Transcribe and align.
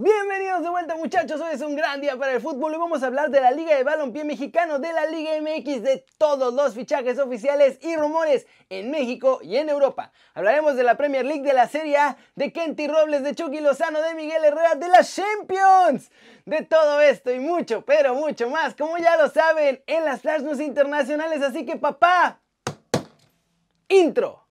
Bienvenidos 0.00 0.62
de 0.62 0.70
vuelta 0.70 0.94
muchachos, 0.94 1.40
hoy 1.40 1.54
es 1.54 1.60
un 1.60 1.74
gran 1.74 2.00
día 2.00 2.16
para 2.16 2.30
el 2.30 2.40
fútbol 2.40 2.72
y 2.72 2.78
vamos 2.78 3.02
a 3.02 3.08
hablar 3.08 3.30
de 3.30 3.40
la 3.40 3.50
Liga 3.50 3.74
de 3.74 3.82
Balompié 3.82 4.22
Mexicano, 4.22 4.78
de 4.78 4.92
la 4.92 5.06
Liga 5.06 5.32
MX, 5.40 5.82
de 5.82 6.04
todos 6.16 6.54
los 6.54 6.72
fichajes 6.74 7.18
oficiales 7.18 7.80
y 7.82 7.96
rumores 7.96 8.46
en 8.70 8.92
México 8.92 9.40
y 9.42 9.56
en 9.56 9.68
Europa. 9.68 10.12
Hablaremos 10.34 10.76
de 10.76 10.84
la 10.84 10.96
Premier 10.96 11.26
League, 11.26 11.42
de 11.42 11.52
la 11.52 11.66
Serie 11.66 11.96
A, 11.96 12.16
de 12.36 12.52
Kenty 12.52 12.86
Robles, 12.86 13.24
de 13.24 13.34
Chucky 13.34 13.58
Lozano, 13.58 14.00
de 14.00 14.14
Miguel 14.14 14.44
Herrera, 14.44 14.76
de 14.76 14.86
las 14.86 15.16
Champions. 15.16 16.12
De 16.46 16.62
todo 16.62 17.00
esto 17.00 17.32
y 17.32 17.40
mucho, 17.40 17.84
pero 17.84 18.14
mucho 18.14 18.48
más, 18.48 18.76
como 18.76 18.98
ya 18.98 19.16
lo 19.16 19.28
saben, 19.28 19.82
en 19.88 20.04
las 20.04 20.20
Flash 20.20 20.42
News 20.42 20.60
internacionales, 20.60 21.42
así 21.42 21.66
que 21.66 21.74
papá, 21.74 22.40
intro. 23.88 24.44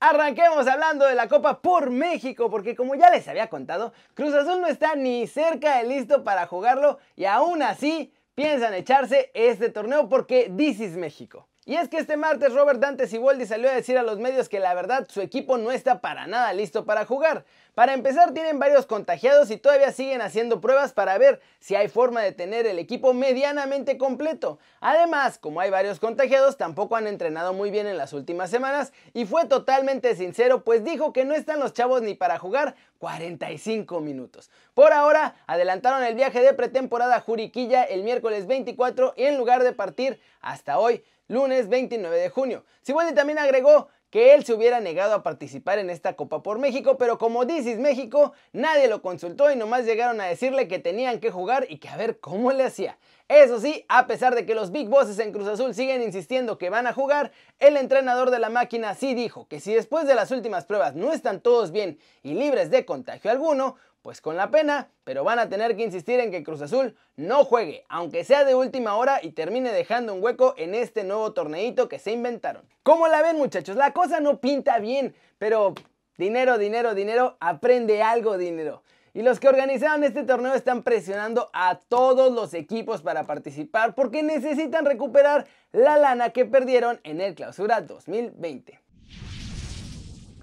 Arranquemos 0.00 0.66
hablando 0.66 1.06
de 1.06 1.14
la 1.14 1.28
Copa 1.28 1.60
por 1.60 1.90
México, 1.90 2.50
porque 2.50 2.74
como 2.74 2.94
ya 2.94 3.10
les 3.10 3.28
había 3.28 3.50
contado, 3.50 3.92
Cruz 4.14 4.34
Azul 4.34 4.62
no 4.62 4.66
está 4.66 4.94
ni 4.94 5.26
cerca 5.26 5.76
de 5.78 5.84
listo 5.84 6.24
para 6.24 6.46
jugarlo 6.46 6.98
y 7.14 7.26
aún 7.26 7.62
así 7.62 8.14
piensan 8.34 8.74
echarse 8.74 9.30
este 9.34 9.70
torneo 9.70 10.08
porque 10.08 10.52
this 10.56 10.80
is 10.80 10.96
México. 10.96 11.48
Y 11.66 11.76
es 11.76 11.88
que 11.88 11.96
este 11.96 12.18
martes 12.18 12.52
Robert 12.52 12.78
Dante 12.78 13.06
Siboldi 13.06 13.46
salió 13.46 13.70
a 13.70 13.74
decir 13.74 13.96
a 13.96 14.02
los 14.02 14.18
medios 14.18 14.50
que 14.50 14.60
la 14.60 14.74
verdad 14.74 15.06
su 15.08 15.22
equipo 15.22 15.56
no 15.56 15.72
está 15.72 16.02
para 16.02 16.26
nada 16.26 16.52
listo 16.52 16.84
para 16.84 17.06
jugar. 17.06 17.46
Para 17.74 17.94
empezar 17.94 18.34
tienen 18.34 18.58
varios 18.58 18.84
contagiados 18.84 19.50
y 19.50 19.56
todavía 19.56 19.90
siguen 19.90 20.20
haciendo 20.20 20.60
pruebas 20.60 20.92
para 20.92 21.16
ver 21.16 21.40
si 21.60 21.74
hay 21.74 21.88
forma 21.88 22.20
de 22.20 22.32
tener 22.32 22.66
el 22.66 22.78
equipo 22.78 23.14
medianamente 23.14 23.96
completo. 23.96 24.58
Además, 24.80 25.38
como 25.38 25.58
hay 25.58 25.70
varios 25.70 26.00
contagiados, 26.00 26.58
tampoco 26.58 26.96
han 26.96 27.06
entrenado 27.06 27.54
muy 27.54 27.70
bien 27.70 27.86
en 27.86 27.96
las 27.96 28.12
últimas 28.12 28.50
semanas 28.50 28.92
y 29.14 29.24
fue 29.24 29.46
totalmente 29.46 30.14
sincero 30.16 30.64
pues 30.64 30.84
dijo 30.84 31.14
que 31.14 31.24
no 31.24 31.34
están 31.34 31.60
los 31.60 31.72
chavos 31.72 32.02
ni 32.02 32.12
para 32.12 32.38
jugar 32.38 32.74
45 33.04 34.00
minutos. 34.00 34.50
Por 34.72 34.94
ahora, 34.94 35.34
adelantaron 35.46 36.02
el 36.04 36.14
viaje 36.14 36.40
de 36.40 36.54
pretemporada 36.54 37.16
a 37.16 37.20
Juriquilla 37.20 37.82
el 37.82 38.02
miércoles 38.02 38.46
24 38.46 39.12
y 39.18 39.24
en 39.24 39.36
lugar 39.36 39.62
de 39.62 39.74
partir 39.74 40.18
hasta 40.40 40.78
hoy, 40.78 41.04
lunes 41.28 41.68
29 41.68 42.16
de 42.16 42.30
junio. 42.30 42.64
Siboldi 42.80 43.14
también 43.14 43.38
agregó 43.38 43.88
que 44.14 44.32
él 44.32 44.44
se 44.44 44.54
hubiera 44.54 44.78
negado 44.78 45.12
a 45.12 45.24
participar 45.24 45.80
en 45.80 45.90
esta 45.90 46.14
Copa 46.14 46.40
por 46.40 46.60
México, 46.60 46.96
pero 46.96 47.18
como 47.18 47.46
dices 47.46 47.80
México, 47.80 48.32
nadie 48.52 48.86
lo 48.86 49.02
consultó 49.02 49.50
y 49.50 49.56
nomás 49.56 49.86
llegaron 49.86 50.20
a 50.20 50.26
decirle 50.26 50.68
que 50.68 50.78
tenían 50.78 51.18
que 51.18 51.32
jugar 51.32 51.66
y 51.68 51.78
que 51.78 51.88
a 51.88 51.96
ver 51.96 52.20
cómo 52.20 52.52
le 52.52 52.62
hacía. 52.62 52.96
Eso 53.26 53.58
sí, 53.58 53.84
a 53.88 54.06
pesar 54.06 54.36
de 54.36 54.46
que 54.46 54.54
los 54.54 54.70
Big 54.70 54.88
Bosses 54.88 55.18
en 55.18 55.32
Cruz 55.32 55.48
Azul 55.48 55.74
siguen 55.74 56.00
insistiendo 56.00 56.58
que 56.58 56.70
van 56.70 56.86
a 56.86 56.92
jugar, 56.92 57.32
el 57.58 57.76
entrenador 57.76 58.30
de 58.30 58.38
la 58.38 58.50
máquina 58.50 58.94
sí 58.94 59.14
dijo 59.14 59.48
que 59.48 59.58
si 59.58 59.74
después 59.74 60.06
de 60.06 60.14
las 60.14 60.30
últimas 60.30 60.64
pruebas 60.64 60.94
no 60.94 61.12
están 61.12 61.40
todos 61.40 61.72
bien 61.72 61.98
y 62.22 62.34
libres 62.34 62.70
de 62.70 62.84
contagio 62.84 63.32
alguno, 63.32 63.74
pues 64.04 64.20
con 64.20 64.36
la 64.36 64.50
pena, 64.50 64.90
pero 65.02 65.24
van 65.24 65.38
a 65.38 65.48
tener 65.48 65.76
que 65.76 65.82
insistir 65.82 66.20
en 66.20 66.30
que 66.30 66.44
Cruz 66.44 66.60
Azul 66.60 66.94
no 67.16 67.42
juegue, 67.46 67.86
aunque 67.88 68.22
sea 68.22 68.44
de 68.44 68.54
última 68.54 68.96
hora 68.96 69.18
y 69.22 69.30
termine 69.30 69.72
dejando 69.72 70.12
un 70.12 70.22
hueco 70.22 70.52
en 70.58 70.74
este 70.74 71.04
nuevo 71.04 71.32
torneito 71.32 71.88
que 71.88 71.98
se 71.98 72.12
inventaron. 72.12 72.68
¿Cómo 72.82 73.08
la 73.08 73.22
ven 73.22 73.38
muchachos? 73.38 73.76
La 73.76 73.94
cosa 73.94 74.20
no 74.20 74.42
pinta 74.42 74.78
bien, 74.78 75.14
pero 75.38 75.72
dinero, 76.18 76.58
dinero, 76.58 76.94
dinero, 76.94 77.38
aprende 77.40 78.02
algo 78.02 78.36
dinero. 78.36 78.82
Y 79.14 79.22
los 79.22 79.40
que 79.40 79.48
organizaron 79.48 80.04
este 80.04 80.24
torneo 80.24 80.52
están 80.52 80.82
presionando 80.82 81.48
a 81.54 81.78
todos 81.78 82.30
los 82.30 82.52
equipos 82.52 83.00
para 83.00 83.24
participar 83.26 83.94
porque 83.94 84.22
necesitan 84.22 84.84
recuperar 84.84 85.46
la 85.72 85.96
lana 85.96 86.28
que 86.28 86.44
perdieron 86.44 87.00
en 87.04 87.22
el 87.22 87.34
clausura 87.34 87.80
2020. 87.80 88.78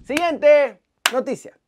Siguiente 0.03 0.81
noticia. 1.13 1.60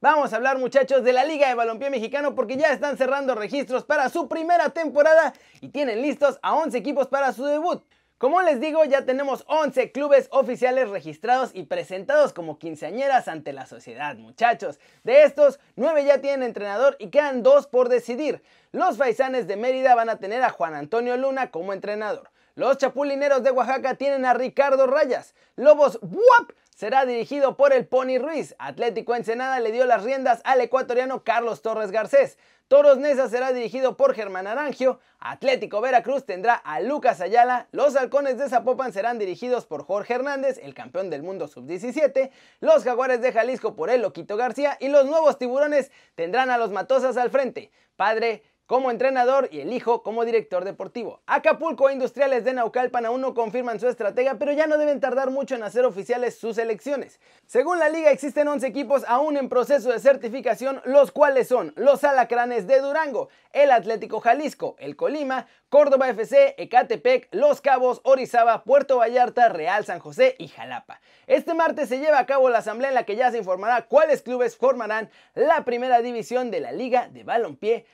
Vamos 0.00 0.32
a 0.32 0.36
hablar 0.36 0.58
muchachos 0.58 1.02
de 1.02 1.12
la 1.12 1.24
Liga 1.24 1.48
de 1.48 1.56
Balompié 1.56 1.90
Mexicano 1.90 2.36
porque 2.36 2.56
ya 2.56 2.72
están 2.72 2.96
cerrando 2.96 3.34
registros 3.34 3.82
para 3.82 4.08
su 4.10 4.28
primera 4.28 4.70
temporada 4.70 5.32
y 5.60 5.70
tienen 5.70 6.02
listos 6.02 6.38
a 6.40 6.54
11 6.54 6.78
equipos 6.78 7.08
para 7.08 7.32
su 7.32 7.44
debut. 7.44 7.82
Como 8.16 8.40
les 8.42 8.60
digo, 8.60 8.84
ya 8.84 9.04
tenemos 9.04 9.42
11 9.48 9.90
clubes 9.90 10.28
oficiales 10.30 10.88
registrados 10.88 11.50
y 11.52 11.64
presentados 11.64 12.32
como 12.32 12.60
quinceañeras 12.60 13.26
ante 13.26 13.52
la 13.52 13.66
sociedad, 13.66 14.14
muchachos. 14.14 14.78
De 15.02 15.24
estos, 15.24 15.58
9 15.74 16.04
ya 16.04 16.20
tienen 16.20 16.44
entrenador 16.44 16.94
y 17.00 17.10
quedan 17.10 17.42
2 17.42 17.66
por 17.66 17.88
decidir. 17.88 18.40
Los 18.70 18.98
faisanes 18.98 19.48
de 19.48 19.56
Mérida 19.56 19.96
van 19.96 20.10
a 20.10 20.20
tener 20.20 20.44
a 20.44 20.50
Juan 20.50 20.76
Antonio 20.76 21.16
Luna 21.16 21.50
como 21.50 21.72
entrenador. 21.72 22.30
Los 22.54 22.78
chapulineros 22.78 23.42
de 23.42 23.50
Oaxaca 23.50 23.94
tienen 23.94 24.24
a 24.24 24.34
Ricardo 24.34 24.86
Rayas. 24.86 25.34
Lobos 25.56 25.98
WAP 26.02 26.52
será 26.78 27.04
dirigido 27.06 27.56
por 27.56 27.72
el 27.72 27.88
Pony 27.88 28.18
Ruiz. 28.20 28.54
Atlético 28.60 29.16
Ensenada 29.16 29.58
le 29.58 29.72
dio 29.72 29.84
las 29.84 30.04
riendas 30.04 30.40
al 30.44 30.60
ecuatoriano 30.60 31.24
Carlos 31.24 31.60
Torres 31.60 31.90
Garcés. 31.90 32.38
Toros 32.68 32.98
Neza 32.98 33.28
será 33.28 33.52
dirigido 33.52 33.96
por 33.96 34.14
Germán 34.14 34.46
Arangio. 34.46 35.00
Atlético 35.18 35.80
Veracruz 35.80 36.24
tendrá 36.24 36.54
a 36.54 36.78
Lucas 36.78 37.20
Ayala. 37.20 37.66
Los 37.72 37.96
Halcones 37.96 38.38
de 38.38 38.48
Zapopan 38.48 38.92
serán 38.92 39.18
dirigidos 39.18 39.66
por 39.66 39.84
Jorge 39.84 40.14
Hernández, 40.14 40.60
el 40.62 40.74
campeón 40.74 41.10
del 41.10 41.24
mundo 41.24 41.48
sub-17. 41.48 42.30
Los 42.60 42.84
Jaguares 42.84 43.20
de 43.22 43.32
Jalisco 43.32 43.74
por 43.74 43.90
el 43.90 44.02
Loquito 44.02 44.36
García. 44.36 44.76
Y 44.78 44.86
los 44.86 45.04
nuevos 45.04 45.36
Tiburones 45.36 45.90
tendrán 46.14 46.48
a 46.48 46.58
los 46.58 46.70
Matosas 46.70 47.16
al 47.16 47.30
frente. 47.30 47.72
Padre 47.96 48.44
como 48.68 48.90
entrenador 48.90 49.48
y 49.50 49.60
el 49.60 49.72
hijo 49.72 50.02
como 50.02 50.26
director 50.26 50.62
deportivo. 50.62 51.22
Acapulco 51.26 51.88
e 51.88 51.94
Industriales 51.94 52.44
de 52.44 52.52
Naucalpan 52.52 53.06
aún 53.06 53.22
no 53.22 53.32
confirman 53.32 53.80
su 53.80 53.88
estrategia, 53.88 54.38
pero 54.38 54.52
ya 54.52 54.66
no 54.66 54.76
deben 54.76 55.00
tardar 55.00 55.30
mucho 55.30 55.54
en 55.54 55.62
hacer 55.62 55.86
oficiales 55.86 56.38
sus 56.38 56.58
elecciones. 56.58 57.18
Según 57.46 57.78
la 57.78 57.88
liga 57.88 58.10
existen 58.10 58.46
11 58.46 58.66
equipos 58.66 59.04
aún 59.08 59.38
en 59.38 59.48
proceso 59.48 59.90
de 59.90 59.98
certificación, 59.98 60.82
los 60.84 61.12
cuales 61.12 61.48
son 61.48 61.72
los 61.76 62.04
Alacranes 62.04 62.66
de 62.66 62.80
Durango, 62.80 63.30
el 63.54 63.70
Atlético 63.70 64.20
Jalisco, 64.20 64.76
el 64.78 64.96
Colima, 64.96 65.46
Córdoba 65.70 66.10
FC, 66.10 66.54
Ecatepec, 66.58 67.28
Los 67.32 67.60
Cabos, 67.60 68.00
Orizaba, 68.04 68.64
Puerto 68.64 68.98
Vallarta, 68.98 69.48
Real 69.48 69.84
San 69.84 69.98
José 69.98 70.34
y 70.38 70.48
Jalapa. 70.48 71.00
Este 71.26 71.54
martes 71.54 71.88
se 71.88 71.98
lleva 71.98 72.18
a 72.18 72.26
cabo 72.26 72.48
la 72.48 72.58
asamblea 72.58 72.90
en 72.90 72.94
la 72.94 73.04
que 73.04 73.16
ya 73.16 73.30
se 73.30 73.38
informará 73.38 73.86
cuáles 73.86 74.22
clubes 74.22 74.56
formarán 74.56 75.10
la 75.34 75.64
primera 75.64 76.00
división 76.00 76.50
de 76.50 76.60
la 76.60 76.72
Liga 76.72 77.08
de 77.08 77.24
Balompié 77.24 77.86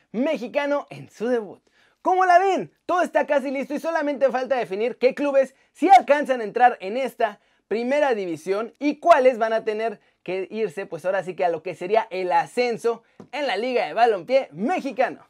En 0.88 1.10
su 1.10 1.28
debut. 1.28 1.60
¿Cómo 2.00 2.24
la 2.24 2.38
ven? 2.38 2.72
Todo 2.86 3.02
está 3.02 3.26
casi 3.26 3.50
listo 3.50 3.74
y 3.74 3.80
solamente 3.80 4.30
falta 4.30 4.56
definir 4.56 4.96
qué 4.96 5.14
clubes 5.14 5.54
sí 5.72 5.90
alcanzan 5.90 6.40
a 6.40 6.44
entrar 6.44 6.78
en 6.80 6.96
esta 6.96 7.38
primera 7.68 8.14
división 8.14 8.72
y 8.78 8.96
cuáles 8.96 9.36
van 9.36 9.52
a 9.52 9.64
tener 9.64 10.00
que 10.22 10.48
irse 10.50 10.86
pues 10.86 11.04
ahora 11.04 11.22
sí 11.22 11.36
que 11.36 11.44
a 11.44 11.50
lo 11.50 11.62
que 11.62 11.74
sería 11.74 12.08
el 12.10 12.32
ascenso 12.32 13.02
en 13.30 13.46
la 13.46 13.58
Liga 13.58 13.84
de 13.84 13.92
Balompié 13.92 14.48
Mexicano. 14.52 15.26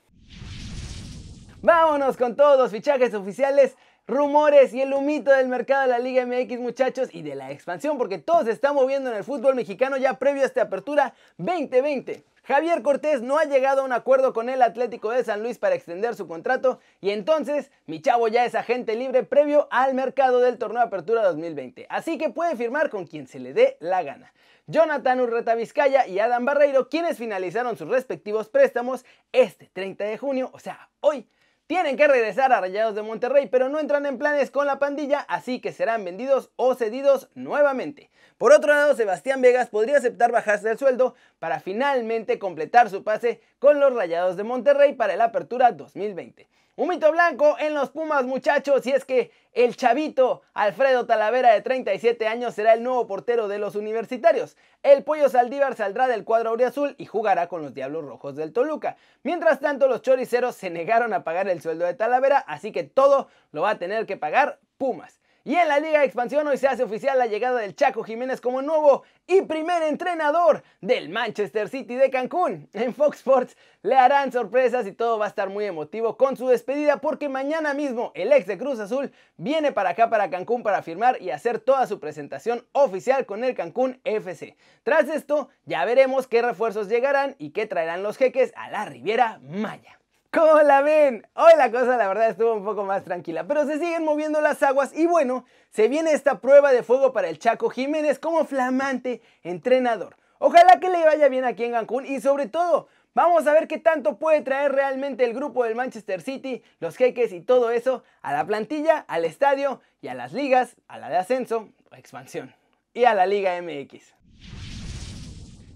Vámonos 1.63 2.17
con 2.17 2.37
todos 2.37 2.57
los 2.57 2.71
fichajes 2.71 3.13
oficiales, 3.13 3.77
rumores 4.07 4.73
y 4.73 4.83
el 4.83 4.95
humito 4.95 5.33
del 5.33 5.49
mercado 5.49 5.83
de 5.83 5.89
la 5.89 5.99
Liga 5.99 6.25
MX 6.25 6.61
muchachos 6.61 7.09
y 7.11 7.23
de 7.23 7.35
la 7.35 7.51
expansión 7.51 7.99
porque 7.99 8.19
todo 8.19 8.45
se 8.45 8.53
está 8.53 8.73
moviendo 8.73 9.11
en 9.11 9.17
el 9.17 9.25
fútbol 9.25 9.57
mexicano 9.57 9.97
ya 9.97 10.15
previo 10.15 10.45
a 10.45 10.47
esta 10.47 10.63
apertura 10.63 11.13
2020. 11.39 12.25
Javier 12.47 12.83
Cortés 12.83 13.23
no 13.23 13.39
ha 13.39 13.45
llegado 13.45 13.81
a 13.81 13.85
un 13.87 13.93
acuerdo 13.93 14.35
con 14.35 14.51
el 14.51 14.61
Atlético 14.61 15.11
de 15.11 15.25
San 15.25 15.43
Luis 15.43 15.57
para 15.57 15.75
extender 15.75 16.15
su 16.15 16.29
contrato 16.29 16.79
y 17.01 17.09
entonces 17.09 17.71
mi 17.87 18.03
chavo 18.03 18.29
ya 18.29 18.45
es 18.45 18.55
agente 18.55 18.97
libre 18.97 19.23
previo 19.23 19.67
al 19.71 19.95
mercado 19.95 20.41
del 20.41 20.59
torneo 20.59 20.81
de 20.81 20.89
Apertura 20.89 21.25
2020, 21.25 21.87
así 21.89 22.19
que 22.19 22.29
puede 22.29 22.55
firmar 22.55 22.91
con 22.91 23.07
quien 23.07 23.27
se 23.27 23.39
le 23.39 23.55
dé 23.55 23.79
la 23.81 24.03
gana. 24.03 24.35
Jonathan 24.67 25.21
Urreta 25.21 25.55
Vizcaya 25.55 26.07
y 26.07 26.19
Adam 26.19 26.45
Barreiro, 26.45 26.91
quienes 26.91 27.17
finalizaron 27.17 27.79
sus 27.79 27.89
respectivos 27.89 28.51
préstamos 28.51 29.07
este 29.33 29.71
30 29.73 30.05
de 30.05 30.19
junio, 30.19 30.51
o 30.53 30.59
sea, 30.59 30.91
hoy, 31.01 31.27
tienen 31.67 31.97
que 31.97 32.07
regresar 32.07 32.53
a 32.53 32.61
Rayados 32.61 32.95
de 32.95 33.03
Monterrey, 33.03 33.49
pero 33.51 33.69
no 33.69 33.81
entran 33.81 34.05
en 34.07 34.19
planes 34.19 34.51
con 34.51 34.67
la 34.67 34.79
pandilla, 34.79 35.21
así 35.21 35.61
que 35.61 35.73
serán 35.73 36.05
vendidos 36.05 36.51
o 36.57 36.75
cedidos 36.75 37.31
nuevamente. 37.35 38.11
Por 38.37 38.53
otro 38.53 38.73
lado, 38.75 38.95
Sebastián 38.95 39.41
Vegas 39.41 39.71
podría 39.71 39.97
aceptar 39.97 40.31
bajarse 40.31 40.71
el 40.71 40.79
sueldo 40.79 41.15
para 41.39 41.61
finalmente 41.61 42.39
completar 42.39 42.91
su 42.91 43.03
pase 43.03 43.41
con 43.59 43.81
los 43.81 43.95
Rayados 43.95 44.37
de 44.37 44.45
Monterrey 44.45 44.93
para 44.93 45.17
la 45.17 45.25
apertura 45.25 45.73
2020. 45.73 46.49
Un 46.77 46.89
mito 46.89 47.13
blanco 47.13 47.57
en 47.61 47.73
los 47.73 47.91
Pumas, 47.91 48.25
muchachos, 48.25 48.85
y 48.85 48.91
es 48.91 49.05
que 49.05 49.31
el 49.53 49.77
chavito 49.77 50.43
Alfredo 50.55 51.07
Talavera 51.07 51.53
de 51.53 51.61
37 51.61 52.27
años 52.27 52.53
será 52.53 52.75
el 52.75 52.83
nuevo 52.83 53.07
portero 53.07 53.47
de 53.47 53.61
los 53.61 53.77
universitarios. 53.77 54.57
El 54.83 55.05
Pollo 55.05 55.29
Saldívar 55.29 55.77
saldrá 55.77 56.09
del 56.09 56.25
cuadro 56.25 56.51
auriazul 56.51 56.97
y 56.99 57.07
jugará 57.07 57.47
con 57.47 57.63
los 57.63 57.75
Diablos 57.75 58.05
Rojos 58.05 58.35
del 58.35 58.53
Toluca. 58.53 58.97
Mientras 59.23 59.61
tanto, 59.61 59.87
los 59.87 60.03
choriceros 60.03 60.57
se 60.57 60.69
negaron 60.69 61.13
a 61.13 61.23
pagar 61.23 61.49
el 61.49 61.63
sueldo 61.63 61.85
de 61.85 61.95
Talavera, 61.95 62.39
así 62.39 62.73
que 62.73 62.83
todo 62.83 63.29
lo 63.53 63.63
va 63.63 63.71
a 63.71 63.79
tener 63.79 64.05
que 64.05 64.17
pagar 64.17 64.59
Pumas. 64.77 65.21
Y 65.47 65.57
en 65.57 65.69
la 65.69 65.79
Liga 65.79 65.99
de 65.99 66.07
Expansión 66.07 66.47
hoy 66.47 66.57
se 66.57 66.69
hace 66.69 66.85
oficial 66.85 67.19
la 67.19 67.27
llegada 67.27 67.61
del 67.61 67.77
Chaco 67.77 68.03
Jiménez 68.03 68.41
como 68.41 68.63
nuevo 68.63 69.03
y 69.27 69.43
primer 69.43 69.83
entrenador 69.83 70.63
del 70.81 71.11
Manchester 71.11 71.69
City 71.69 71.97
de 71.97 72.09
Cancún. 72.09 72.67
En 72.73 72.95
Fox 72.95 73.19
Sports 73.19 73.55
le 73.83 73.95
harán 73.95 74.33
sorpresas 74.33 74.87
y 74.87 74.93
todo 74.93 75.19
va 75.19 75.27
a 75.27 75.29
estar 75.29 75.51
muy 75.51 75.67
emotivo 75.67 76.17
con 76.17 76.39
su 76.39 76.49
despedida 76.49 77.03
porque 77.03 77.29
mañana 77.29 77.75
mismo 77.75 78.11
el 78.15 78.33
ex 78.33 78.47
de 78.47 78.57
Cruz 78.57 78.81
Azul 78.81 79.13
viene 79.37 79.71
para 79.71 79.91
acá 79.91 80.09
para 80.09 80.31
Cancún 80.31 80.63
para 80.63 80.81
firmar 80.81 81.21
y 81.21 81.29
hacer 81.29 81.59
toda 81.59 81.87
su 81.87 82.01
presentación 82.01 82.67
oficial 82.73 83.27
con 83.27 83.45
el 83.45 83.55
Cancún 83.55 84.01
FC. 84.05 84.57
Tras 84.83 85.11
esto 85.11 85.51
ya 85.67 85.85
veremos 85.85 86.27
qué 86.27 86.41
refuerzos 86.41 86.89
llegarán 86.89 87.37
y 87.39 87.51
qué 87.51 87.67
traerán 87.67 88.03
los 88.03 88.17
jeques 88.17 88.51
a 88.57 88.71
la 88.71 88.87
Riviera 88.87 89.41
Maya. 89.43 89.99
¿Cómo 90.35 90.61
la 90.63 90.83
ven? 90.83 91.25
Hoy 91.35 91.53
la 91.57 91.71
cosa 91.71 91.97
la 91.97 92.09
verdad 92.09 92.29
estuvo 92.29 92.55
un 92.55 92.65
poco 92.65 92.83
más 92.83 93.05
tranquila, 93.05 93.47
pero 93.47 93.67
se 93.67 93.79
siguen 93.79 94.05
moviendo 94.05 94.41
las 94.41 94.65
aguas 94.65 94.93
y 94.93 95.07
bueno, 95.07 95.45
se 95.71 95.87
viene 95.87 96.11
esta 96.11 96.41
prueba 96.41 96.73
de 96.73 96.83
fuego 96.83 97.13
para 97.13 97.29
el 97.29 97.39
Chaco 97.39 97.71
Jiménez 97.71 98.19
como 98.19 98.45
flamante 98.45 99.23
entrenador. 99.45 100.17
Ojalá 100.41 100.81
que 100.81 100.91
le 100.91 101.05
vaya 101.05 101.29
bien 101.29 101.45
aquí 101.45 101.63
en 101.63 101.71
Cancún 101.71 102.05
y 102.05 102.21
sobre 102.21 102.49
todo, 102.49 102.89
vamos 103.15 103.47
a 103.47 103.53
ver 103.53 103.69
qué 103.69 103.79
tanto 103.79 104.19
puede 104.19 104.41
traer 104.41 104.73
realmente 104.73 105.25
el 105.25 105.35
grupo 105.35 105.63
del 105.63 105.77
Manchester 105.77 106.21
City, 106.21 106.65
los 106.81 106.97
jeques 106.97 107.33
y 107.33 107.41
todo 107.41 107.71
eso 107.71 108.03
a 108.21 108.33
la 108.33 108.45
plantilla, 108.45 109.05
al 109.07 109.25
estadio 109.25 109.83
y 110.03 110.09
a 110.09 110.15
las 110.15 110.33
ligas, 110.33 110.75
a 110.89 110.99
la 110.99 111.11
de 111.11 111.17
ascenso 111.17 111.69
o 111.93 111.95
expansión 111.95 112.53
y 112.93 113.05
a 113.05 113.15
la 113.15 113.27
Liga 113.27 113.57
MX. 113.63 114.24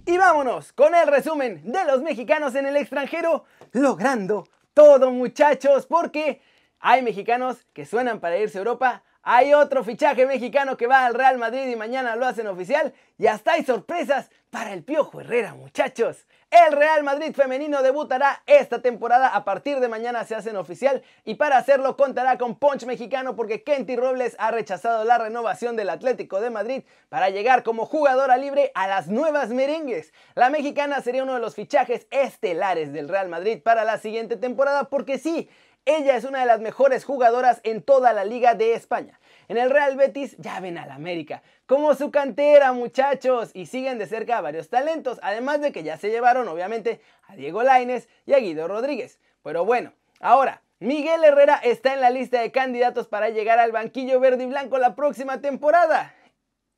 Y 0.08 0.16
vámonos 0.16 0.72
con 0.72 0.94
el 0.94 1.06
resumen 1.06 1.60
de 1.70 1.84
los 1.84 2.00
mexicanos 2.00 2.54
en 2.54 2.64
el 2.64 2.78
extranjero 2.78 3.44
logrando 3.72 4.48
todo 4.72 5.10
muchachos 5.10 5.84
porque 5.84 6.40
hay 6.80 7.02
mexicanos 7.02 7.66
que 7.74 7.84
suenan 7.84 8.18
para 8.18 8.38
irse 8.38 8.56
a 8.56 8.60
Europa, 8.62 9.02
hay 9.30 9.52
otro 9.52 9.84
fichaje 9.84 10.24
mexicano 10.24 10.78
que 10.78 10.86
va 10.86 11.04
al 11.04 11.12
Real 11.12 11.36
Madrid 11.36 11.68
y 11.68 11.76
mañana 11.76 12.16
lo 12.16 12.24
hacen 12.24 12.46
oficial 12.46 12.94
y 13.18 13.26
hasta 13.26 13.52
hay 13.52 13.62
sorpresas 13.62 14.30
para 14.48 14.72
el 14.72 14.84
Piojo 14.84 15.20
Herrera 15.20 15.52
muchachos. 15.52 16.26
El 16.50 16.72
Real 16.72 17.02
Madrid 17.02 17.34
femenino 17.34 17.82
debutará 17.82 18.42
esta 18.46 18.80
temporada. 18.80 19.28
A 19.28 19.44
partir 19.44 19.80
de 19.80 19.88
mañana 19.88 20.24
se 20.24 20.34
hacen 20.34 20.56
oficial 20.56 21.02
y 21.26 21.34
para 21.34 21.58
hacerlo 21.58 21.94
contará 21.98 22.38
con 22.38 22.54
Punch 22.54 22.86
mexicano 22.86 23.36
porque 23.36 23.62
Kenty 23.62 23.96
Robles 23.96 24.34
ha 24.38 24.50
rechazado 24.50 25.04
la 25.04 25.18
renovación 25.18 25.76
del 25.76 25.90
Atlético 25.90 26.40
de 26.40 26.48
Madrid 26.48 26.84
para 27.10 27.28
llegar 27.28 27.62
como 27.64 27.84
jugadora 27.84 28.38
libre 28.38 28.72
a 28.74 28.88
las 28.88 29.08
nuevas 29.08 29.50
merengues. 29.50 30.14
La 30.36 30.48
mexicana 30.48 31.02
sería 31.02 31.24
uno 31.24 31.34
de 31.34 31.40
los 31.40 31.54
fichajes 31.54 32.06
estelares 32.10 32.94
del 32.94 33.10
Real 33.10 33.28
Madrid 33.28 33.60
para 33.62 33.84
la 33.84 33.98
siguiente 33.98 34.38
temporada 34.38 34.84
porque 34.84 35.18
sí, 35.18 35.50
ella 35.88 36.16
es 36.16 36.24
una 36.24 36.40
de 36.40 36.46
las 36.46 36.60
mejores 36.60 37.04
jugadoras 37.04 37.60
en 37.64 37.82
toda 37.82 38.12
la 38.12 38.24
liga 38.24 38.54
de 38.54 38.74
España. 38.74 39.18
En 39.48 39.56
el 39.56 39.70
Real 39.70 39.96
Betis 39.96 40.36
ya 40.36 40.60
ven 40.60 40.76
al 40.76 40.90
América, 40.90 41.42
como 41.64 41.94
su 41.94 42.10
cantera 42.10 42.72
muchachos, 42.72 43.50
y 43.54 43.64
siguen 43.64 43.98
de 43.98 44.06
cerca 44.06 44.42
varios 44.42 44.68
talentos, 44.68 45.18
además 45.22 45.62
de 45.62 45.72
que 45.72 45.82
ya 45.82 45.96
se 45.96 46.10
llevaron 46.10 46.46
obviamente 46.46 47.00
a 47.26 47.36
Diego 47.36 47.62
Laines 47.62 48.06
y 48.26 48.34
a 48.34 48.38
Guido 48.38 48.68
Rodríguez. 48.68 49.18
Pero 49.42 49.64
bueno, 49.64 49.94
ahora, 50.20 50.60
Miguel 50.78 51.24
Herrera 51.24 51.56
está 51.56 51.94
en 51.94 52.02
la 52.02 52.10
lista 52.10 52.40
de 52.42 52.52
candidatos 52.52 53.08
para 53.08 53.30
llegar 53.30 53.58
al 53.58 53.72
banquillo 53.72 54.20
verde 54.20 54.44
y 54.44 54.48
blanco 54.48 54.76
la 54.76 54.94
próxima 54.94 55.40
temporada. 55.40 56.14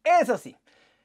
Eso 0.04 0.38
sí, 0.38 0.56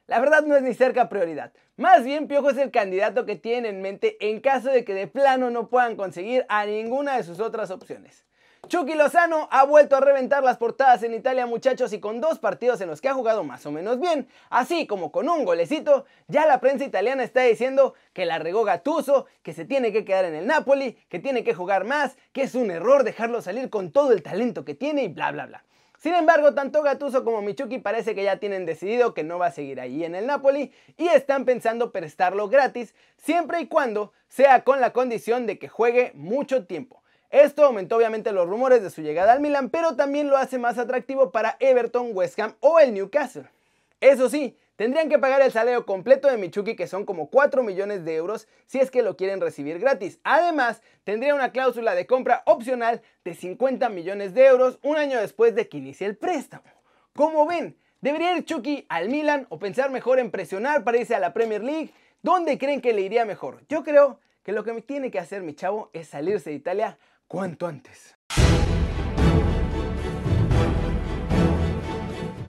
la 0.06 0.20
verdad 0.20 0.44
no 0.44 0.56
es 0.56 0.62
ni 0.62 0.74
cerca 0.74 1.08
prioridad. 1.08 1.52
Más 1.76 2.04
bien 2.04 2.28
Piojo 2.28 2.50
es 2.50 2.58
el 2.58 2.70
candidato 2.70 3.26
que 3.26 3.36
tienen 3.36 3.76
en 3.76 3.82
mente 3.82 4.16
en 4.20 4.40
caso 4.40 4.70
de 4.70 4.84
que 4.84 4.94
de 4.94 5.06
plano 5.06 5.50
no 5.50 5.68
puedan 5.68 5.96
conseguir 5.96 6.46
a 6.48 6.64
ninguna 6.64 7.16
de 7.16 7.24
sus 7.24 7.40
otras 7.40 7.70
opciones. 7.70 8.24
Chucky 8.68 8.94
Lozano 8.94 9.48
ha 9.52 9.64
vuelto 9.64 9.94
a 9.94 10.00
reventar 10.00 10.42
las 10.42 10.56
portadas 10.56 11.04
en 11.04 11.14
Italia 11.14 11.46
muchachos 11.46 11.92
y 11.92 12.00
con 12.00 12.20
dos 12.20 12.40
partidos 12.40 12.80
en 12.80 12.88
los 12.88 13.00
que 13.00 13.08
ha 13.08 13.14
jugado 13.14 13.44
más 13.44 13.64
o 13.64 13.70
menos 13.70 14.00
bien, 14.00 14.26
así 14.50 14.88
como 14.88 15.12
con 15.12 15.28
un 15.28 15.44
golecito, 15.44 16.04
ya 16.26 16.46
la 16.46 16.58
prensa 16.58 16.84
italiana 16.84 17.22
está 17.22 17.42
diciendo 17.42 17.94
que 18.12 18.26
la 18.26 18.40
regó 18.40 18.64
Gattuso, 18.64 19.26
que 19.44 19.52
se 19.52 19.66
tiene 19.66 19.92
que 19.92 20.04
quedar 20.04 20.24
en 20.24 20.34
el 20.34 20.48
Napoli, 20.48 20.98
que 21.08 21.20
tiene 21.20 21.44
que 21.44 21.54
jugar 21.54 21.84
más, 21.84 22.16
que 22.32 22.42
es 22.42 22.56
un 22.56 22.72
error 22.72 23.04
dejarlo 23.04 23.40
salir 23.40 23.70
con 23.70 23.92
todo 23.92 24.10
el 24.10 24.24
talento 24.24 24.64
que 24.64 24.74
tiene 24.74 25.04
y 25.04 25.08
bla 25.08 25.30
bla 25.30 25.46
bla. 25.46 25.64
Sin 26.06 26.14
embargo, 26.14 26.54
tanto 26.54 26.84
Gattuso 26.84 27.24
como 27.24 27.42
Michuki 27.42 27.78
parece 27.78 28.14
que 28.14 28.22
ya 28.22 28.36
tienen 28.36 28.64
decidido 28.64 29.12
que 29.12 29.24
no 29.24 29.40
va 29.40 29.46
a 29.46 29.50
seguir 29.50 29.80
ahí 29.80 30.04
en 30.04 30.14
el 30.14 30.28
Napoli 30.28 30.70
y 30.96 31.08
están 31.08 31.44
pensando 31.44 31.90
prestarlo 31.90 32.48
gratis 32.48 32.94
siempre 33.16 33.60
y 33.60 33.66
cuando 33.66 34.12
sea 34.28 34.62
con 34.62 34.80
la 34.80 34.92
condición 34.92 35.46
de 35.46 35.58
que 35.58 35.66
juegue 35.66 36.12
mucho 36.14 36.64
tiempo. 36.64 37.02
Esto 37.30 37.64
aumentó 37.64 37.96
obviamente 37.96 38.30
los 38.30 38.48
rumores 38.48 38.84
de 38.84 38.90
su 38.90 39.02
llegada 39.02 39.32
al 39.32 39.40
Milan, 39.40 39.68
pero 39.68 39.96
también 39.96 40.28
lo 40.30 40.36
hace 40.36 40.60
más 40.60 40.78
atractivo 40.78 41.32
para 41.32 41.56
Everton, 41.58 42.10
West 42.12 42.38
Ham 42.38 42.54
o 42.60 42.78
el 42.78 42.94
Newcastle. 42.94 43.48
Eso 44.00 44.28
sí, 44.28 44.56
tendrían 44.76 45.08
que 45.08 45.18
pagar 45.18 45.40
el 45.40 45.50
salario 45.50 45.86
completo 45.86 46.28
de 46.28 46.36
Michuki 46.36 46.76
que 46.76 46.86
son 46.86 47.06
como 47.06 47.30
4 47.30 47.62
millones 47.62 48.04
de 48.04 48.14
euros 48.14 48.46
si 48.66 48.78
es 48.78 48.90
que 48.90 49.02
lo 49.02 49.16
quieren 49.16 49.40
recibir 49.40 49.78
gratis. 49.78 50.20
Además, 50.22 50.82
tendría 51.04 51.34
una 51.34 51.50
cláusula 51.50 51.94
de 51.94 52.06
compra 52.06 52.42
opcional 52.44 53.00
de 53.24 53.34
50 53.34 53.88
millones 53.88 54.34
de 54.34 54.46
euros 54.46 54.78
un 54.82 54.96
año 54.96 55.18
después 55.18 55.54
de 55.54 55.68
que 55.68 55.78
inicie 55.78 56.06
el 56.06 56.16
préstamo. 56.16 56.64
Como 57.14 57.46
ven, 57.46 57.78
¿debería 58.02 58.36
ir 58.36 58.44
Chucky 58.44 58.84
al 58.90 59.08
Milan 59.08 59.46
o 59.48 59.58
pensar 59.58 59.90
mejor 59.90 60.18
en 60.18 60.30
presionar 60.30 60.84
para 60.84 60.98
irse 60.98 61.14
a 61.14 61.20
la 61.20 61.32
Premier 61.32 61.64
League? 61.64 61.94
¿Dónde 62.22 62.58
creen 62.58 62.82
que 62.82 62.92
le 62.92 63.00
iría 63.00 63.24
mejor? 63.24 63.64
Yo 63.68 63.82
creo 63.82 64.20
que 64.42 64.52
lo 64.52 64.62
que 64.62 64.82
tiene 64.82 65.10
que 65.10 65.18
hacer 65.18 65.42
mi 65.42 65.54
chavo 65.54 65.90
es 65.94 66.08
salirse 66.08 66.50
de 66.50 66.56
Italia 66.56 66.98
cuanto 67.28 67.66
antes. 67.66 68.14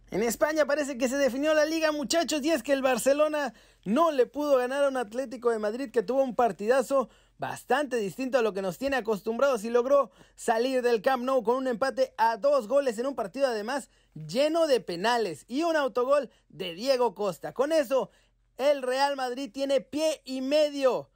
En 0.10 0.24
España 0.24 0.66
parece 0.66 0.98
que 0.98 1.10
se 1.10 1.18
definió 1.18 1.54
la 1.54 1.66
liga, 1.66 1.92
muchachos, 1.92 2.42
y 2.42 2.52
es 2.52 2.64
que 2.64 2.72
el 2.72 2.82
Barcelona 2.82 3.54
no 3.84 4.12
le 4.12 4.26
pudo 4.26 4.58
ganar 4.58 4.86
a 4.86 4.88
un 4.88 4.96
Atlético 4.96 5.50
de 5.50 5.60
Madrid 5.60 5.92
que 5.92 6.02
tuvo 6.02 6.24
un 6.24 6.34
partidazo 6.34 7.10
bastante 7.38 7.98
distinto 7.98 8.38
a 8.38 8.42
lo 8.42 8.54
que 8.54 8.62
nos 8.62 8.78
tiene 8.78 8.96
acostumbrados 8.96 9.66
y 9.66 9.70
logró 9.70 10.12
salir 10.36 10.82
del 10.82 11.02
Camp 11.02 11.24
Nou 11.24 11.44
con 11.44 11.58
un 11.58 11.68
empate 11.68 12.14
a 12.18 12.38
dos 12.38 12.68
goles 12.68 12.98
en 12.98 13.06
un 13.06 13.16
partido 13.16 13.48
además 13.48 13.90
lleno 14.14 14.66
de 14.66 14.80
penales 14.80 15.44
y 15.48 15.64
un 15.64 15.76
autogol 15.76 16.30
de 16.48 16.74
Diego 16.74 17.14
Costa. 17.14 17.54
Con 17.54 17.74
eso, 17.74 18.10
el 18.56 18.82
Real 18.82 19.18
Madrid 19.18 19.52
tiene 19.54 19.82
pie 19.82 20.22
y 20.24 20.42
medio 20.42 21.12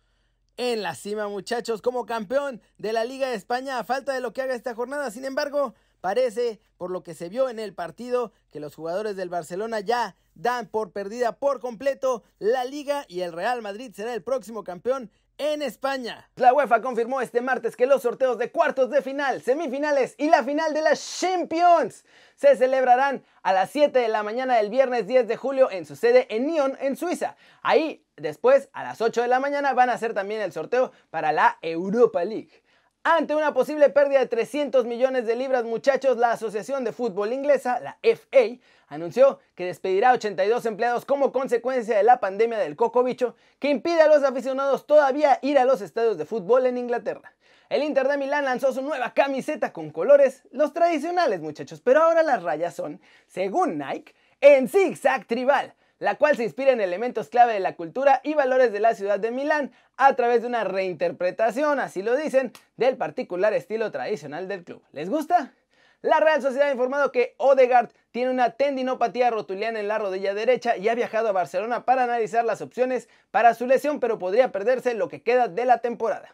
en 0.58 0.84
la 0.84 0.96
cima, 0.96 1.30
muchachos, 1.30 1.82
como 1.82 2.06
campeón 2.06 2.62
de 2.78 2.94
la 2.94 3.06
Liga 3.06 3.30
de 3.30 3.36
España 3.36 3.80
a 3.80 3.84
falta 3.86 4.14
de 4.14 4.20
lo 4.20 4.34
que 4.34 4.42
haga 4.42 4.54
esta 4.54 4.76
jornada. 4.76 5.10
Sin 5.10 5.26
embargo, 5.26 5.74
parece, 6.02 6.60
por 6.78 6.92
lo 6.92 7.04
que 7.04 7.14
se 7.14 7.30
vio 7.30 7.50
en 7.50 7.60
el 7.60 7.74
partido, 7.74 8.34
que 8.52 8.60
los 8.60 8.76
jugadores 8.76 9.16
del 9.16 9.30
Barcelona 9.30 9.80
ya 9.80 10.16
dan 10.36 10.68
por 10.68 10.92
perdida 10.92 11.38
por 11.38 11.60
completo 11.60 12.24
la 12.40 12.66
liga 12.66 13.06
y 13.08 13.22
el 13.22 13.32
Real 13.32 13.62
Madrid 13.62 13.94
será 13.94 14.14
el 14.14 14.24
próximo 14.24 14.64
campeón 14.64 15.12
en 15.38 15.64
España. 15.64 16.30
La 16.36 16.54
UEFA 16.54 16.82
confirmó 16.82 17.20
este 17.20 17.42
martes 17.42 17.76
que 17.76 17.88
los 17.88 18.04
sorteos 18.04 18.38
de 18.38 18.52
cuartos 18.52 18.92
de 18.92 19.02
final, 19.02 19.42
semifinales 19.42 20.14
y 20.20 20.30
la 20.30 20.44
final 20.44 20.74
de 20.74 20.84
las 20.84 21.20
Champions 21.20 22.06
se 22.36 22.56
celebrarán 22.56 23.24
a 23.42 23.52
las 23.52 23.72
7 23.72 23.98
de 23.98 24.08
la 24.08 24.22
mañana 24.22 24.58
del 24.58 24.70
viernes 24.70 25.08
10 25.08 25.28
de 25.28 25.38
julio 25.38 25.72
en 25.72 25.86
su 25.86 25.96
sede 25.96 26.28
en 26.30 26.46
Nyon, 26.46 26.78
en 26.80 26.96
Suiza. 26.96 27.36
Ahí, 27.64 28.06
después, 28.18 28.70
a 28.74 28.84
las 28.84 29.02
8 29.02 29.24
de 29.24 29.28
la 29.28 29.40
mañana, 29.40 29.74
van 29.74 29.90
a 29.90 29.94
hacer 29.94 30.14
también 30.14 30.42
el 30.42 30.52
sorteo 30.52 30.92
para 31.10 31.32
la 31.32 31.58
Europa 31.62 32.24
League. 32.24 32.61
Ante 33.04 33.34
una 33.34 33.52
posible 33.52 33.90
pérdida 33.90 34.20
de 34.20 34.28
300 34.28 34.86
millones 34.86 35.26
de 35.26 35.36
libras, 35.36 35.64
muchachos, 35.64 36.18
la 36.18 36.34
Asociación 36.34 36.84
de 36.84 36.92
Fútbol 36.92 37.34
Inglesa, 37.34 37.80
la 37.80 37.98
FA, 38.04 38.60
anunció 38.90 39.40
que 39.56 39.66
despedirá 39.66 40.12
82 40.12 40.68
empleados 40.68 41.04
como 41.04 41.32
consecuencia 41.32 41.98
de 41.98 42.04
la 42.04 42.20
pandemia 42.20 42.60
del 42.60 42.76
coco 42.76 43.04
bicho 43.04 43.36
que 43.58 43.72
impide 43.72 44.04
a 44.04 44.08
los 44.08 44.22
aficionados 44.22 44.86
todavía 44.86 45.40
ir 45.42 45.58
a 45.58 45.66
los 45.66 45.82
estadios 45.82 46.20
de 46.20 46.28
fútbol 46.28 46.68
en 46.68 46.78
Inglaterra. 46.78 47.34
El 47.70 47.82
Inter 47.82 48.08
de 48.08 48.18
Milán 48.18 48.46
lanzó 48.46 48.72
su 48.72 48.84
nueva 48.84 49.16
camiseta 49.16 49.74
con 49.74 49.90
colores, 49.90 50.44
los 50.52 50.72
tradicionales 50.72 51.42
muchachos, 51.42 51.82
pero 51.82 52.04
ahora 52.04 52.22
las 52.22 52.44
rayas 52.44 52.76
son, 52.76 53.02
según 53.26 53.80
Nike, 53.80 54.14
en 54.42 54.70
zigzag 54.70 55.26
tribal 55.26 55.74
la 56.02 56.16
cual 56.16 56.36
se 56.36 56.44
inspira 56.44 56.72
en 56.72 56.82
elementos 56.82 57.30
clave 57.30 57.54
de 57.54 57.60
la 57.60 57.76
cultura 57.76 58.22
y 58.24 58.34
valores 58.34 58.74
de 58.74 58.80
la 58.80 58.96
ciudad 58.96 59.20
de 59.20 59.30
Milán 59.30 59.72
a 59.98 60.16
través 60.16 60.42
de 60.42 60.48
una 60.48 60.64
reinterpretación, 60.64 61.80
así 61.80 62.02
lo 62.02 62.18
dicen, 62.18 62.52
del 62.76 62.98
particular 62.98 63.54
estilo 63.54 63.92
tradicional 63.92 64.48
del 64.48 64.64
club. 64.64 64.82
¿Les 64.94 65.12
gusta? 65.12 65.54
La 66.02 66.20
Real 66.20 66.42
Sociedad 66.42 66.70
ha 66.70 66.72
informado 66.72 67.12
que 67.12 67.36
Odegaard 67.38 67.92
tiene 68.10 68.32
una 68.32 68.50
tendinopatía 68.50 69.30
rotuliana 69.30 69.80
en 69.80 69.88
la 69.88 70.00
rodilla 70.00 70.34
derecha 70.34 70.76
y 70.76 70.90
ha 70.90 70.96
viajado 70.96 71.30
a 71.30 71.34
Barcelona 71.34 71.86
para 71.86 72.06
analizar 72.06 72.44
las 72.46 72.64
opciones 72.64 73.08
para 73.30 73.54
su 73.54 73.68
lesión, 73.68 74.00
pero 74.00 74.18
podría 74.18 74.52
perderse 74.52 74.96
lo 74.96 75.08
que 75.08 75.22
queda 75.22 75.50
de 75.50 75.66
la 75.66 75.78
temporada. 75.78 76.34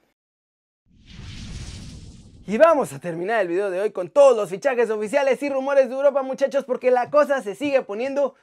Y 2.45 2.57
vamos 2.57 2.93
a 2.93 2.99
terminar 2.99 3.41
el 3.41 3.49
video 3.49 3.69
de 3.69 3.81
hoy 3.81 3.91
con 3.91 4.09
todos 4.09 4.37
los 4.37 4.49
fichajes 4.49 4.89
oficiales 4.89 5.43
y 5.43 5.49
rumores 5.49 5.89
de 5.89 5.95
Europa, 5.95 6.23
muchachos, 6.23 6.63
porque 6.63 6.89
la 6.89 7.09
cosa 7.09 7.41
se 7.41 7.53
sigue 7.53 7.81
poniendo 7.81 8.35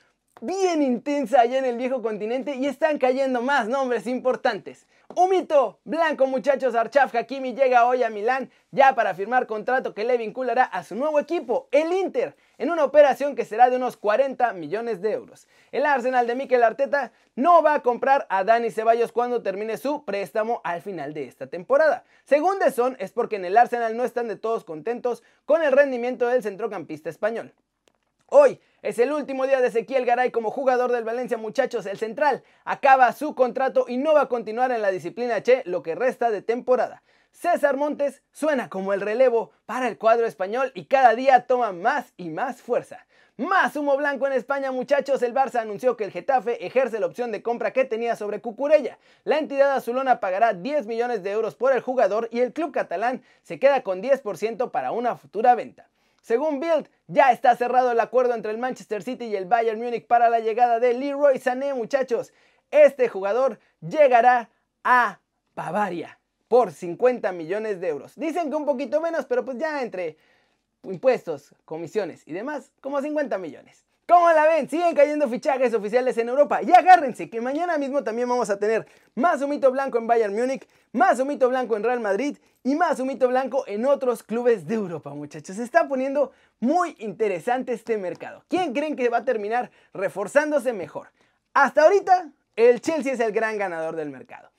bien 0.44 0.82
intensa 0.82 1.40
allá 1.40 1.58
en 1.58 1.64
el 1.64 1.78
viejo 1.78 2.02
continente 2.02 2.54
y 2.56 2.66
están 2.66 2.98
cayendo 2.98 3.40
más 3.40 3.66
nombres 3.68 4.06
importantes. 4.06 4.86
Un 5.16 5.30
mito 5.30 5.78
blanco, 5.84 6.26
muchachos. 6.26 6.74
Archaf 6.74 7.14
Hakimi 7.14 7.54
llega 7.54 7.86
hoy 7.86 8.02
a 8.02 8.10
Milán 8.10 8.50
ya 8.70 8.94
para 8.94 9.14
firmar 9.14 9.46
contrato 9.46 9.94
que 9.94 10.04
le 10.04 10.18
vinculará 10.18 10.64
a 10.64 10.82
su 10.82 10.96
nuevo 10.96 11.20
equipo, 11.20 11.68
el 11.70 11.92
Inter, 11.92 12.36
en 12.58 12.70
una 12.70 12.84
operación 12.84 13.34
que 13.34 13.44
será 13.44 13.70
de 13.70 13.76
unos 13.76 13.96
40 13.96 14.52
millones 14.54 15.00
de 15.00 15.12
euros. 15.12 15.46
El 15.72 15.86
Arsenal 15.86 16.26
de 16.26 16.34
Mikel 16.34 16.62
Arteta 16.62 17.12
no 17.36 17.62
va 17.62 17.74
a 17.74 17.82
comprar 17.82 18.26
a 18.28 18.44
Dani 18.44 18.70
Ceballos 18.70 19.12
cuando 19.12 19.42
termine 19.42 19.76
su 19.76 20.04
préstamo 20.04 20.60
al 20.64 20.82
final 20.82 21.14
de 21.14 21.24
esta 21.24 21.46
temporada. 21.46 22.04
Según 22.24 22.58
The 22.58 22.70
Son, 22.70 22.96
es 22.98 23.12
porque 23.12 23.36
en 23.36 23.44
el 23.44 23.56
Arsenal 23.56 23.96
no 23.96 24.04
están 24.04 24.28
de 24.28 24.36
todos 24.36 24.64
contentos 24.64 25.22
con 25.44 25.62
el 25.62 25.72
rendimiento 25.72 26.26
del 26.26 26.42
centrocampista 26.42 27.08
español. 27.08 27.54
Hoy 28.26 28.60
es 28.84 28.98
el 28.98 29.12
último 29.12 29.46
día 29.46 29.62
de 29.62 29.68
Ezequiel 29.68 30.04
Garay 30.04 30.30
como 30.30 30.50
jugador 30.50 30.92
del 30.92 31.04
Valencia, 31.04 31.38
muchachos. 31.38 31.86
El 31.86 31.96
central 31.96 32.44
acaba 32.66 33.10
su 33.12 33.34
contrato 33.34 33.86
y 33.88 33.96
no 33.96 34.12
va 34.12 34.20
a 34.22 34.28
continuar 34.28 34.72
en 34.72 34.82
la 34.82 34.90
disciplina 34.90 35.42
Che 35.42 35.62
lo 35.64 35.82
que 35.82 35.94
resta 35.94 36.30
de 36.30 36.42
temporada. 36.42 37.02
César 37.32 37.78
Montes 37.78 38.22
suena 38.30 38.68
como 38.68 38.92
el 38.92 39.00
relevo 39.00 39.52
para 39.64 39.88
el 39.88 39.96
cuadro 39.96 40.26
español 40.26 40.70
y 40.74 40.84
cada 40.84 41.14
día 41.14 41.46
toma 41.46 41.72
más 41.72 42.12
y 42.18 42.28
más 42.28 42.60
fuerza. 42.60 43.06
Más 43.38 43.74
humo 43.74 43.96
blanco 43.96 44.26
en 44.26 44.34
España, 44.34 44.70
muchachos. 44.70 45.22
El 45.22 45.32
Barça 45.32 45.60
anunció 45.60 45.96
que 45.96 46.04
el 46.04 46.12
Getafe 46.12 46.66
ejerce 46.66 47.00
la 47.00 47.06
opción 47.06 47.32
de 47.32 47.42
compra 47.42 47.72
que 47.72 47.86
tenía 47.86 48.16
sobre 48.16 48.42
Cucurella. 48.42 48.98
La 49.24 49.38
entidad 49.38 49.72
azulona 49.72 50.20
pagará 50.20 50.52
10 50.52 50.86
millones 50.86 51.22
de 51.22 51.30
euros 51.30 51.54
por 51.54 51.72
el 51.72 51.80
jugador 51.80 52.28
y 52.30 52.40
el 52.40 52.52
club 52.52 52.70
catalán 52.70 53.22
se 53.42 53.58
queda 53.58 53.82
con 53.82 54.02
10% 54.02 54.70
para 54.70 54.92
una 54.92 55.16
futura 55.16 55.54
venta. 55.54 55.88
Según 56.24 56.58
Bild, 56.58 56.88
ya 57.06 57.32
está 57.32 57.54
cerrado 57.54 57.92
el 57.92 58.00
acuerdo 58.00 58.34
entre 58.34 58.50
el 58.50 58.56
Manchester 58.56 59.02
City 59.02 59.26
y 59.26 59.36
el 59.36 59.44
Bayern 59.44 59.78
Múnich 59.78 60.06
para 60.06 60.30
la 60.30 60.40
llegada 60.40 60.80
de 60.80 60.94
Leroy 60.94 61.38
Sané, 61.38 61.74
muchachos. 61.74 62.32
Este 62.70 63.10
jugador 63.10 63.58
llegará 63.82 64.48
a 64.84 65.20
Bavaria 65.54 66.18
por 66.48 66.72
50 66.72 67.30
millones 67.32 67.78
de 67.78 67.88
euros. 67.88 68.14
Dicen 68.16 68.48
que 68.48 68.56
un 68.56 68.64
poquito 68.64 69.02
menos, 69.02 69.26
pero 69.26 69.44
pues 69.44 69.58
ya 69.58 69.82
entre 69.82 70.16
impuestos, 70.84 71.54
comisiones 71.66 72.26
y 72.26 72.32
demás, 72.32 72.72
como 72.80 73.02
50 73.02 73.36
millones. 73.36 73.84
¿Cómo 74.06 74.30
la 74.32 74.46
ven? 74.46 74.68
Siguen 74.68 74.94
cayendo 74.94 75.28
fichajes 75.28 75.72
oficiales 75.72 76.18
en 76.18 76.28
Europa. 76.28 76.60
Y 76.62 76.70
agárrense 76.72 77.30
que 77.30 77.40
mañana 77.40 77.78
mismo 77.78 78.04
también 78.04 78.28
vamos 78.28 78.50
a 78.50 78.58
tener 78.58 78.86
más 79.14 79.40
humito 79.40 79.70
blanco 79.70 79.96
en 79.96 80.06
Bayern 80.06 80.34
Múnich, 80.34 80.68
más 80.92 81.18
humito 81.20 81.48
blanco 81.48 81.76
en 81.76 81.84
Real 81.84 82.00
Madrid 82.00 82.36
y 82.62 82.74
más 82.74 83.00
humito 83.00 83.28
blanco 83.28 83.64
en 83.66 83.86
otros 83.86 84.22
clubes 84.22 84.66
de 84.66 84.74
Europa, 84.74 85.10
muchachos. 85.14 85.56
Se 85.56 85.62
está 85.62 85.88
poniendo 85.88 86.32
muy 86.60 86.96
interesante 86.98 87.72
este 87.72 87.96
mercado. 87.96 88.44
¿Quién 88.48 88.74
creen 88.74 88.94
que 88.94 89.08
va 89.08 89.18
a 89.18 89.24
terminar 89.24 89.70
reforzándose 89.94 90.74
mejor? 90.74 91.08
Hasta 91.54 91.84
ahorita, 91.84 92.30
el 92.56 92.82
Chelsea 92.82 93.14
es 93.14 93.20
el 93.20 93.32
gran 93.32 93.56
ganador 93.56 93.96
del 93.96 94.10
mercado. 94.10 94.50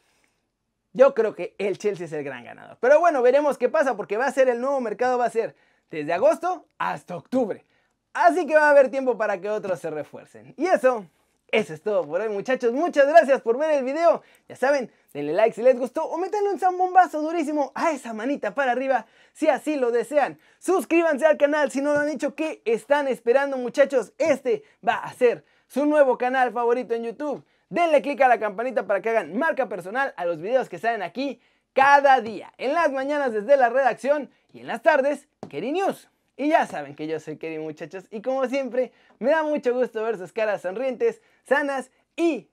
Yo 0.94 1.14
creo 1.14 1.36
que 1.36 1.56
el 1.60 1.78
Chelsea 1.78 2.08
es 2.08 2.14
el 2.14 2.24
gran 2.24 2.46
ganador. 2.46 2.78
Pero 2.80 3.00
bueno, 3.00 3.22
veremos 3.22 3.60
qué 3.60 3.70
pasa 3.70 3.96
porque 3.96 4.18
va 4.18 4.25
a 4.25 4.32
ser 4.32 4.50
el 4.50 4.60
nuevo 4.60 4.80
mercado, 4.82 5.18
va 5.18 5.25
a 5.25 5.30
ser 5.30 5.56
desde 5.92 6.14
agosto 6.14 6.66
hasta 6.80 7.16
octubre. 7.16 7.66
Así 8.15 8.48
que 8.48 8.55
va 8.55 8.67
a 8.67 8.69
haber 8.69 8.89
tiempo 8.89 9.17
para 9.17 9.41
que 9.41 9.50
otros 9.50 9.77
se 9.77 9.89
refuercen. 9.89 10.53
Y 10.55 10.67
eso, 10.67 11.05
eso 11.51 11.74
es 11.74 11.81
todo 11.81 12.07
por 12.07 12.22
hoy 12.22 12.29
muchachos. 12.29 12.72
Muchas 12.72 13.05
gracias 13.07 13.41
por 13.41 13.57
ver 13.57 13.72
el 13.72 13.84
video. 13.84 14.22
Ya 14.48 14.55
saben, 14.55 14.89
denle 15.13 15.34
like 15.34 15.53
si 15.53 15.62
les 15.62 15.77
gustó 15.77 16.05
o 16.05 16.17
métanle 16.17 16.51
un 16.51 16.57
zambombazo 16.57 17.22
durísimo 17.22 17.74
a 17.75 17.91
esa 17.91 18.13
manita 18.13 18.55
para 18.55 18.72
arriba 18.72 19.05
si 19.34 19.50
así 19.50 19.75
lo 19.75 19.91
desean. 19.91 20.39
Suscríbanse 20.60 21.25
al 21.25 21.36
canal 21.36 21.72
si 21.72 21.81
no 21.81 21.93
lo 21.93 22.00
han 22.00 22.07
dicho. 22.07 22.36
¿Qué 22.36 22.62
están 22.63 23.10
esperando 23.10 23.57
muchachos? 23.57 24.13
Este 24.17 24.63
va 24.88 24.95
a 24.95 25.12
ser 25.12 25.43
su 25.67 25.86
nuevo 25.86 26.17
canal 26.17 26.53
favorito 26.53 26.93
en 26.93 27.03
YouTube. 27.03 27.43
Denle 27.67 28.01
click 28.01 28.22
a 28.22 28.29
la 28.29 28.39
campanita 28.39 28.88
para 28.88 29.01
que 29.01 29.10
hagan 29.10 29.38
marca 29.38 29.67
personal 29.67 30.13
a 30.15 30.24
los 30.24 30.39
videos 30.39 30.69
que 30.69 30.79
salen 30.79 31.03
aquí 31.03 31.41
cada 31.74 32.22
día. 32.22 32.53
En 32.57 32.74
las 32.74 32.93
mañanas 32.93 33.34
desde 33.34 33.57
la 33.57 33.67
redacción 33.67 34.29
y 34.53 34.62
en 34.62 34.67
las 34.67 34.81
tardes, 34.81 35.27
Keri 35.50 35.74
News. 35.74 36.07
Y 36.38 36.50
ya 36.50 36.68
saben 36.68 36.96
que 36.96 37.08
yo 37.08 37.20
soy 37.20 37.38
Kerry 37.38 37.60
muchachos 37.60 38.06
y 38.12 38.22
como 38.22 38.46
siempre 38.48 38.92
me 39.20 39.32
da 39.32 39.44
mucho 39.44 39.74
gusto 39.74 40.04
ver 40.04 40.18
sus 40.18 40.34
caras 40.34 40.62
sonrientes, 40.62 41.22
sanas 41.44 41.92
y 42.15 42.50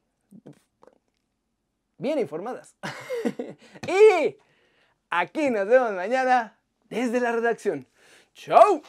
bien 1.98 2.18
informadas. 2.18 2.76
y 3.88 4.36
aquí 5.10 5.50
nos 5.50 5.66
vemos 5.66 5.92
mañana 5.92 6.58
desde 6.88 7.20
la 7.20 7.32
redacción. 7.32 7.86
¡Chao! 8.34 8.82